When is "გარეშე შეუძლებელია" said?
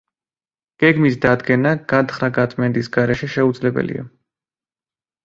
2.97-4.07